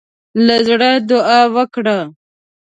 [0.45, 1.97] له زړۀ دعا وکړه.